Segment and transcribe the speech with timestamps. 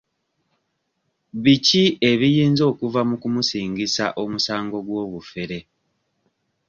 [1.43, 5.59] Biki ebiyinza okuva mu kumusingisa omusango gw'obufere.